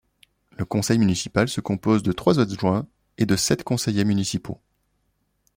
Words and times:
Le 0.57 0.65
conseil 0.65 0.97
municipal 0.97 1.47
se 1.47 1.61
compose 1.61 2.01
de 2.01 2.11
trois 2.11 2.39
adjoints 2.39 2.87
et 3.19 3.27
de 3.27 3.35
sept 3.35 3.63
conseillers 3.63 4.03
municipaux. 4.03 4.59